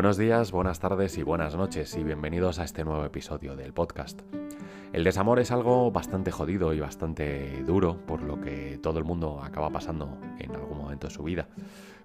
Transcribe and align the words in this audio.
Buenos 0.00 0.16
días, 0.16 0.50
buenas 0.50 0.80
tardes 0.80 1.18
y 1.18 1.22
buenas 1.22 1.56
noches 1.56 1.94
y 1.94 2.02
bienvenidos 2.02 2.58
a 2.58 2.64
este 2.64 2.84
nuevo 2.84 3.04
episodio 3.04 3.54
del 3.54 3.74
podcast. 3.74 4.22
El 4.94 5.04
desamor 5.04 5.40
es 5.40 5.50
algo 5.50 5.90
bastante 5.90 6.30
jodido 6.30 6.72
y 6.72 6.80
bastante 6.80 7.62
duro, 7.66 7.98
por 8.06 8.22
lo 8.22 8.40
que 8.40 8.78
todo 8.82 8.98
el 8.98 9.04
mundo 9.04 9.42
acaba 9.42 9.68
pasando 9.68 10.16
en 10.38 10.54
algún 10.56 10.78
momento 10.78 11.08
de 11.08 11.12
su 11.12 11.22
vida. 11.22 11.48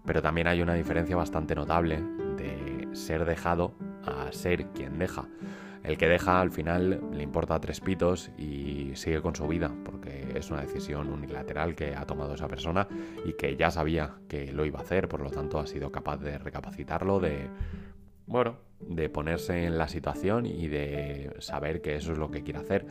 Pero 0.06 0.22
también 0.22 0.48
hay 0.48 0.62
una 0.62 0.74
diferencia 0.74 1.16
bastante 1.16 1.56
notable 1.56 2.02
de 2.36 2.90
ser 2.92 3.24
dejado 3.24 3.76
a 4.04 4.30
ser 4.34 4.66
quien 4.74 5.00
deja. 5.00 5.30
El 5.82 5.98
que 5.98 6.10
deja 6.10 6.42
al 6.42 6.52
final 6.52 7.00
le 7.14 7.24
importa 7.24 7.62
tres 7.62 7.80
pitos 7.80 8.30
y 8.38 8.92
sigue 8.96 9.22
con 9.22 9.36
su 9.36 9.48
vida, 9.48 9.72
porque 9.86 10.34
es 10.36 10.52
una 10.52 10.60
decisión 10.60 11.14
unilateral 11.14 11.76
que 11.76 11.96
ha 11.96 12.06
tomado 12.06 12.34
esa 12.34 12.50
persona 12.50 12.90
y 13.24 13.34
que 13.34 13.56
ya 13.56 13.72
sabía 13.72 14.16
que 14.28 14.52
lo 14.52 14.66
iba 14.66 14.80
a 14.80 14.82
hacer, 14.82 15.08
por 15.08 15.22
lo 15.22 15.30
tanto 15.30 15.60
ha 15.60 15.66
sido 15.68 15.94
capaz 15.94 16.18
de 16.18 16.40
recapacitarlo, 16.40 17.20
de, 17.20 17.48
bueno, 18.28 18.58
de 18.80 19.10
ponerse 19.10 19.66
en 19.66 19.78
la 19.78 19.88
situación 19.88 20.46
y 20.46 20.68
de 20.68 21.36
saber 21.40 21.82
que 21.82 21.96
eso 21.96 22.12
es 22.12 22.18
lo 22.18 22.32
que 22.32 22.44
quiere 22.44 22.60
hacer. 22.60 22.86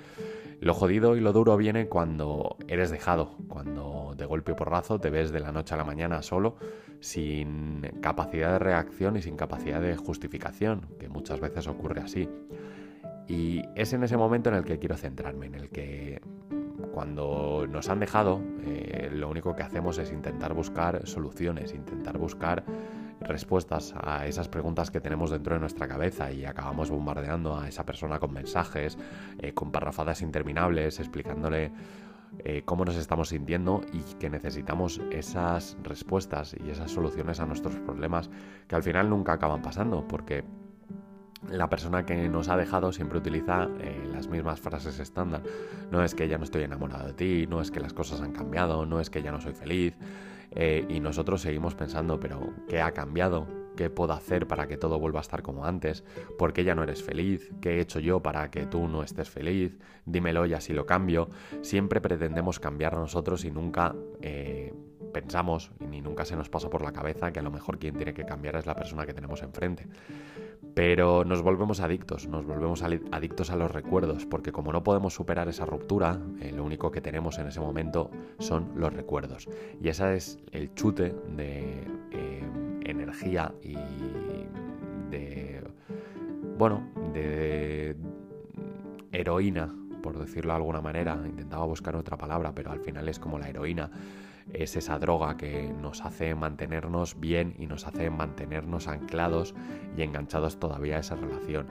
Lo 0.60 0.74
jodido 0.74 1.16
y 1.16 1.20
lo 1.20 1.32
duro 1.32 1.56
viene 1.56 1.88
cuando 1.88 2.56
eres 2.68 2.90
dejado, 2.90 3.36
cuando 3.48 4.14
de 4.16 4.24
golpe 4.24 4.54
porrazo 4.54 4.98
te 4.98 5.10
ves 5.10 5.30
de 5.30 5.40
la 5.40 5.52
noche 5.52 5.74
a 5.74 5.76
la 5.76 5.84
mañana 5.84 6.22
solo, 6.22 6.56
sin 7.00 7.82
capacidad 8.00 8.52
de 8.52 8.58
reacción 8.58 9.16
y 9.16 9.22
sin 9.22 9.36
capacidad 9.36 9.80
de 9.80 9.96
justificación, 9.96 10.88
que 10.98 11.08
muchas 11.08 11.40
veces 11.40 11.66
ocurre 11.66 12.00
así. 12.00 12.28
Y 13.28 13.62
es 13.74 13.92
en 13.92 14.04
ese 14.04 14.16
momento 14.16 14.50
en 14.50 14.56
el 14.56 14.64
que 14.64 14.78
quiero 14.78 14.96
centrarme, 14.96 15.46
en 15.46 15.54
el 15.54 15.70
que 15.70 16.20
cuando 16.92 17.66
nos 17.68 17.88
han 17.88 18.00
dejado, 18.00 18.40
eh, 18.64 19.10
lo 19.12 19.28
único 19.28 19.54
que 19.54 19.62
hacemos 19.62 19.98
es 19.98 20.12
intentar 20.12 20.54
buscar 20.54 21.06
soluciones, 21.06 21.74
intentar 21.74 22.18
buscar 22.18 22.64
respuestas 23.24 23.94
a 23.96 24.26
esas 24.26 24.48
preguntas 24.48 24.90
que 24.90 25.00
tenemos 25.00 25.30
dentro 25.30 25.54
de 25.54 25.60
nuestra 25.60 25.88
cabeza 25.88 26.30
y 26.32 26.44
acabamos 26.44 26.90
bombardeando 26.90 27.58
a 27.58 27.68
esa 27.68 27.84
persona 27.84 28.18
con 28.18 28.32
mensajes, 28.32 28.98
eh, 29.38 29.52
con 29.52 29.72
parrafadas 29.72 30.22
interminables, 30.22 31.00
explicándole 31.00 31.72
eh, 32.38 32.62
cómo 32.64 32.84
nos 32.84 32.96
estamos 32.96 33.28
sintiendo 33.28 33.82
y 33.92 34.00
que 34.18 34.28
necesitamos 34.28 35.00
esas 35.10 35.76
respuestas 35.82 36.56
y 36.64 36.70
esas 36.70 36.90
soluciones 36.90 37.40
a 37.40 37.46
nuestros 37.46 37.76
problemas 37.76 38.30
que 38.66 38.76
al 38.76 38.82
final 38.82 39.08
nunca 39.08 39.34
acaban 39.34 39.62
pasando 39.62 40.06
porque 40.06 40.44
la 41.50 41.68
persona 41.68 42.06
que 42.06 42.28
nos 42.28 42.48
ha 42.48 42.56
dejado 42.56 42.92
siempre 42.92 43.18
utiliza 43.18 43.68
eh, 43.80 44.08
las 44.12 44.28
mismas 44.28 44.60
frases 44.60 44.98
estándar. 44.98 45.42
No 45.90 46.02
es 46.02 46.14
que 46.14 46.26
ya 46.28 46.38
no 46.38 46.44
estoy 46.44 46.62
enamorado 46.62 47.06
de 47.06 47.12
ti, 47.12 47.46
no 47.48 47.60
es 47.60 47.70
que 47.70 47.80
las 47.80 47.92
cosas 47.92 48.20
han 48.20 48.32
cambiado, 48.32 48.86
no 48.86 49.00
es 49.00 49.10
que 49.10 49.22
ya 49.22 49.30
no 49.30 49.40
soy 49.40 49.54
feliz. 49.54 49.94
Eh, 50.54 50.86
y 50.88 51.00
nosotros 51.00 51.40
seguimos 51.40 51.74
pensando, 51.74 52.20
pero 52.20 52.52
¿qué 52.68 52.80
ha 52.80 52.92
cambiado? 52.92 53.46
¿Qué 53.76 53.90
puedo 53.90 54.12
hacer 54.12 54.46
para 54.46 54.68
que 54.68 54.76
todo 54.76 55.00
vuelva 55.00 55.18
a 55.18 55.22
estar 55.22 55.42
como 55.42 55.64
antes? 55.64 56.04
¿Por 56.38 56.52
qué 56.52 56.62
ya 56.62 56.74
no 56.74 56.84
eres 56.84 57.02
feliz? 57.02 57.50
¿Qué 57.60 57.76
he 57.76 57.80
hecho 57.80 57.98
yo 57.98 58.22
para 58.22 58.50
que 58.50 58.66
tú 58.66 58.86
no 58.86 59.02
estés 59.02 59.28
feliz? 59.28 59.76
Dímelo 60.06 60.46
y 60.46 60.54
así 60.54 60.72
lo 60.72 60.86
cambio. 60.86 61.28
Siempre 61.62 62.00
pretendemos 62.00 62.60
cambiar 62.60 62.94
a 62.94 62.98
nosotros 62.98 63.44
y 63.44 63.50
nunca 63.50 63.94
eh, 64.22 64.72
pensamos, 65.12 65.72
ni 65.90 66.00
nunca 66.00 66.24
se 66.24 66.36
nos 66.36 66.48
pasa 66.48 66.70
por 66.70 66.82
la 66.82 66.92
cabeza, 66.92 67.32
que 67.32 67.40
a 67.40 67.42
lo 67.42 67.50
mejor 67.50 67.78
quien 67.78 67.96
tiene 67.96 68.14
que 68.14 68.24
cambiar 68.24 68.56
es 68.56 68.66
la 68.66 68.76
persona 68.76 69.06
que 69.06 69.14
tenemos 69.14 69.42
enfrente. 69.42 69.86
Pero 70.74 71.24
nos 71.24 71.40
volvemos 71.42 71.78
adictos, 71.80 72.26
nos 72.26 72.44
volvemos 72.44 72.82
adictos 72.82 73.50
a 73.50 73.56
los 73.56 73.70
recuerdos, 73.70 74.26
porque 74.26 74.50
como 74.50 74.72
no 74.72 74.82
podemos 74.82 75.14
superar 75.14 75.48
esa 75.48 75.64
ruptura, 75.64 76.20
eh, 76.40 76.50
lo 76.52 76.64
único 76.64 76.90
que 76.90 77.00
tenemos 77.00 77.38
en 77.38 77.46
ese 77.46 77.60
momento 77.60 78.10
son 78.40 78.72
los 78.74 78.92
recuerdos. 78.92 79.48
Y 79.80 79.88
ese 79.88 80.16
es 80.16 80.38
el 80.50 80.74
chute 80.74 81.14
de 81.36 81.84
eh, 82.10 82.42
energía 82.84 83.54
y 83.62 83.76
de, 85.10 85.62
bueno, 86.58 86.88
de 87.12 87.96
heroína, 89.12 89.72
por 90.02 90.18
decirlo 90.18 90.52
de 90.52 90.56
alguna 90.56 90.80
manera. 90.80 91.16
Intentaba 91.24 91.64
buscar 91.66 91.94
otra 91.94 92.16
palabra, 92.16 92.52
pero 92.52 92.72
al 92.72 92.80
final 92.80 93.08
es 93.08 93.20
como 93.20 93.38
la 93.38 93.48
heroína 93.48 93.90
es 94.52 94.76
esa 94.76 94.98
droga 94.98 95.36
que 95.36 95.72
nos 95.80 96.04
hace 96.04 96.34
mantenernos 96.34 97.18
bien 97.18 97.54
y 97.58 97.66
nos 97.66 97.86
hace 97.86 98.10
mantenernos 98.10 98.88
anclados 98.88 99.54
y 99.96 100.02
enganchados 100.02 100.58
todavía 100.58 100.96
a 100.96 101.00
esa 101.00 101.16
relación. 101.16 101.66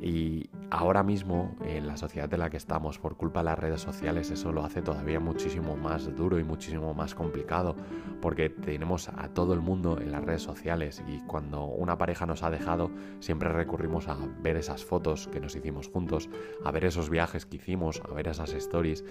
Y 0.00 0.50
ahora 0.74 1.04
mismo, 1.04 1.54
en 1.64 1.86
la 1.86 1.96
sociedad 1.96 2.32
en 2.34 2.40
la 2.40 2.50
que 2.50 2.56
estamos, 2.56 2.98
por 2.98 3.16
culpa 3.16 3.40
de 3.40 3.44
las 3.44 3.58
redes 3.58 3.80
sociales, 3.80 4.30
eso 4.32 4.52
lo 4.52 4.64
hace 4.64 4.82
todavía 4.82 5.20
muchísimo 5.20 5.76
más 5.76 6.14
duro 6.16 6.38
y 6.38 6.44
muchísimo 6.44 6.92
más 6.94 7.14
complicado, 7.14 7.76
porque 8.20 8.50
tenemos 8.50 9.08
a 9.08 9.28
todo 9.28 9.54
el 9.54 9.60
mundo 9.60 10.00
en 10.00 10.10
las 10.10 10.24
redes 10.24 10.42
sociales 10.42 11.00
y 11.06 11.20
cuando 11.20 11.64
una 11.64 11.96
pareja 11.96 12.26
nos 12.26 12.42
ha 12.42 12.50
dejado, 12.50 12.90
siempre 13.20 13.50
recurrimos 13.50 14.08
a 14.08 14.16
ver 14.42 14.56
esas 14.56 14.84
fotos 14.84 15.28
que 15.28 15.38
nos 15.38 15.54
hicimos 15.54 15.88
juntos, 15.88 16.28
a 16.64 16.72
ver 16.72 16.86
esos 16.86 17.08
viajes 17.08 17.46
que 17.46 17.56
hicimos, 17.56 18.02
a 18.04 18.12
ver 18.12 18.26
esas 18.26 18.52
stories. 18.52 19.04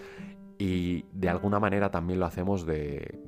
Y 0.57 1.05
de 1.13 1.29
alguna 1.29 1.59
manera 1.59 1.91
también 1.91 2.19
lo 2.19 2.25
hacemos 2.25 2.65
de, 2.65 3.19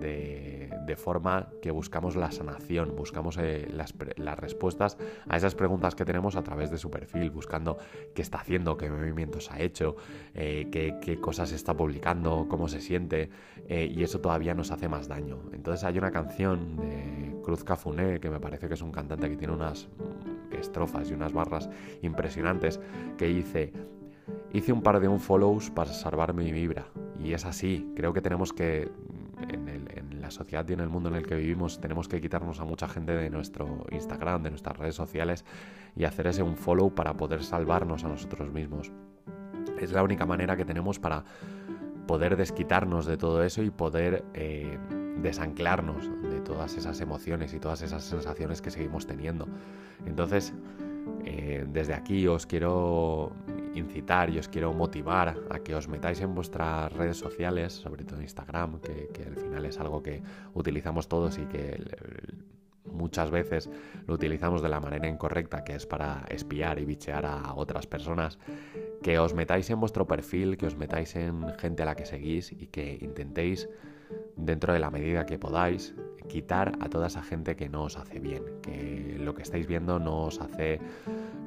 de, 0.00 0.53
forma 0.96 1.48
que 1.62 1.70
buscamos 1.70 2.16
la 2.16 2.30
sanación, 2.30 2.94
buscamos 2.96 3.38
eh, 3.38 3.68
las, 3.72 3.94
las, 4.16 4.38
respuestas 4.38 4.98
a 5.28 5.36
esas 5.36 5.54
preguntas 5.54 5.94
que 5.94 6.04
tenemos 6.04 6.36
a 6.36 6.42
través 6.42 6.70
de 6.70 6.78
su 6.78 6.90
perfil, 6.90 7.30
buscando 7.30 7.78
qué 8.14 8.22
está 8.22 8.38
haciendo, 8.38 8.76
qué 8.76 8.90
movimientos 8.90 9.50
ha 9.50 9.60
hecho, 9.60 9.96
eh, 10.34 10.68
qué, 10.70 11.18
cosas 11.20 11.52
está 11.52 11.74
publicando, 11.74 12.46
cómo 12.48 12.68
se 12.68 12.80
siente, 12.80 13.30
eh, 13.68 13.90
y 13.90 14.02
eso 14.02 14.20
todavía 14.20 14.54
nos 14.54 14.70
hace 14.70 14.88
más 14.88 15.08
daño. 15.08 15.38
Entonces 15.52 15.84
hay 15.84 15.96
una 15.98 16.10
canción 16.10 16.76
de 16.76 17.34
Cruz 17.42 17.64
Cafuné, 17.64 18.20
que 18.20 18.30
me 18.30 18.40
parece 18.40 18.68
que 18.68 18.74
es 18.74 18.82
un 18.82 18.92
cantante 18.92 19.28
que 19.30 19.36
tiene 19.36 19.54
unas 19.54 19.88
estrofas 20.52 21.10
y 21.10 21.14
unas 21.14 21.32
barras 21.32 21.68
impresionantes, 22.02 22.80
que 23.16 23.26
dice, 23.26 23.72
hice 24.52 24.72
un 24.72 24.82
par 24.82 25.00
de 25.00 25.08
unfollows 25.08 25.70
para 25.70 25.92
salvar 25.92 26.34
mi 26.34 26.52
vibra. 26.52 26.86
Y 27.18 27.32
es 27.32 27.44
así, 27.44 27.90
creo 27.96 28.12
que 28.12 28.20
tenemos 28.20 28.52
que, 28.52 28.90
en, 29.48 30.20
la 30.20 30.30
sociedad 30.30 30.66
y 30.68 30.72
en 30.72 30.80
el 30.80 30.88
mundo 30.88 31.10
en 31.10 31.16
el 31.16 31.26
que 31.26 31.34
vivimos, 31.34 31.80
tenemos 31.80 32.08
que 32.08 32.20
quitarnos 32.20 32.60
a 32.60 32.64
mucha 32.64 32.88
gente 32.88 33.12
de 33.12 33.28
nuestro 33.30 33.84
Instagram, 33.90 34.42
de 34.42 34.50
nuestras 34.50 34.76
redes 34.76 34.94
sociales 34.94 35.44
y 35.94 36.04
hacer 36.04 36.26
ese 36.28 36.42
unfollow 36.42 36.94
para 36.94 37.14
poder 37.14 37.44
salvarnos 37.44 38.04
a 38.04 38.08
nosotros 38.08 38.50
mismos. 38.50 38.90
Es 39.78 39.92
la 39.92 40.02
única 40.02 40.24
manera 40.24 40.56
que 40.56 40.64
tenemos 40.64 40.98
para 40.98 41.24
poder 42.06 42.36
desquitarnos 42.36 43.06
de 43.06 43.16
todo 43.16 43.42
eso 43.42 43.62
y 43.62 43.70
poder 43.70 44.24
eh, 44.34 44.78
desanclarnos 45.22 46.10
de 46.22 46.40
todas 46.40 46.76
esas 46.76 47.00
emociones 47.00 47.54
y 47.54 47.60
todas 47.60 47.82
esas 47.82 48.04
sensaciones 48.04 48.62
que 48.62 48.70
seguimos 48.70 49.06
teniendo. 49.06 49.46
Entonces, 50.06 50.54
eh, 51.24 51.43
desde 51.72 51.94
aquí 51.94 52.26
os 52.26 52.46
quiero 52.46 53.32
incitar 53.74 54.30
y 54.30 54.38
os 54.38 54.48
quiero 54.48 54.72
motivar 54.72 55.36
a 55.50 55.58
que 55.58 55.74
os 55.74 55.88
metáis 55.88 56.20
en 56.20 56.34
vuestras 56.34 56.92
redes 56.92 57.16
sociales, 57.16 57.72
sobre 57.72 58.04
todo 58.04 58.22
Instagram, 58.22 58.80
que, 58.80 59.24
al 59.24 59.36
final 59.36 59.64
es 59.64 59.78
algo 59.80 60.02
que 60.02 60.22
utilizamos 60.54 61.08
todos 61.08 61.38
y 61.38 61.46
que 61.46 61.82
muchas 62.84 63.30
veces 63.30 63.70
lo 64.06 64.14
utilizamos 64.14 64.62
de 64.62 64.68
la 64.68 64.80
manera 64.80 65.08
incorrecta, 65.08 65.64
que 65.64 65.74
es 65.74 65.86
para 65.86 66.24
espiar 66.28 66.78
y 66.78 66.84
bichear 66.84 67.26
a 67.26 67.54
otras 67.54 67.86
personas, 67.86 68.38
que 69.02 69.18
os 69.18 69.34
metáis 69.34 69.68
en 69.70 69.80
vuestro 69.80 70.06
perfil, 70.06 70.56
que 70.56 70.66
os 70.66 70.76
metáis 70.76 71.16
en 71.16 71.48
gente 71.58 71.82
a 71.82 71.86
la 71.86 71.96
que 71.96 72.06
seguís 72.06 72.52
y 72.52 72.68
que 72.68 72.98
intentéis, 73.00 73.68
dentro 74.36 74.72
de 74.72 74.78
la 74.78 74.90
medida 74.90 75.26
que 75.26 75.38
podáis, 75.38 75.94
quitar 76.28 76.72
a 76.80 76.88
toda 76.88 77.08
esa 77.08 77.22
gente 77.22 77.56
que 77.56 77.68
no 77.68 77.84
os 77.84 77.96
hace 77.96 78.18
bien, 78.18 78.42
que 78.62 79.16
lo 79.20 79.34
que 79.34 79.42
estáis 79.42 79.66
viendo 79.66 79.98
no 79.98 80.24
os 80.24 80.40
hace 80.40 80.80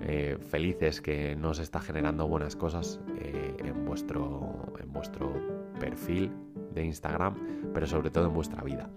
eh, 0.01 0.37
felices, 0.49 1.01
que 1.01 1.35
no 1.35 1.49
os 1.49 1.59
está 1.59 1.79
generando 1.79 2.27
buenas 2.27 2.55
cosas 2.55 2.99
eh, 3.19 3.55
en, 3.59 3.85
vuestro, 3.85 4.73
en 4.79 4.91
vuestro 4.93 5.33
perfil 5.79 6.31
de 6.73 6.85
Instagram, 6.85 7.35
pero 7.73 7.87
sobre 7.87 8.11
todo 8.11 8.27
en 8.27 8.33
vuestra 8.33 8.63
vida. 8.63 8.89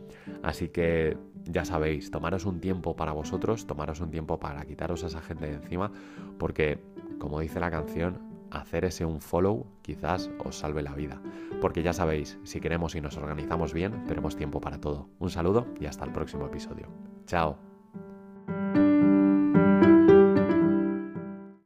Así 0.42 0.68
que 0.68 1.16
ya 1.44 1.64
sabéis, 1.64 2.10
tomaros 2.10 2.44
un 2.44 2.60
tiempo 2.60 2.94
para 2.94 3.12
vosotros, 3.12 3.66
tomaros 3.66 4.00
un 4.00 4.10
tiempo 4.10 4.38
para 4.38 4.64
quitaros 4.64 5.02
a 5.04 5.06
esa 5.06 5.22
gente 5.22 5.46
de 5.46 5.54
encima, 5.54 5.90
porque 6.38 6.78
como 7.18 7.40
dice 7.40 7.58
la 7.60 7.70
canción, 7.70 8.29
hacer 8.50 8.84
ese 8.84 9.04
un 9.04 9.20
follow 9.20 9.66
quizás 9.82 10.30
os 10.44 10.56
salve 10.56 10.82
la 10.82 10.94
vida. 10.94 11.20
Porque 11.60 11.82
ya 11.82 11.92
sabéis, 11.92 12.38
si 12.44 12.60
queremos 12.60 12.94
y 12.94 13.00
nos 13.00 13.16
organizamos 13.16 13.72
bien, 13.72 14.04
tenemos 14.06 14.36
tiempo 14.36 14.60
para 14.60 14.80
todo. 14.80 15.08
Un 15.18 15.30
saludo 15.30 15.66
y 15.80 15.86
hasta 15.86 16.04
el 16.04 16.12
próximo 16.12 16.46
episodio. 16.46 16.88
Chao. 17.26 17.69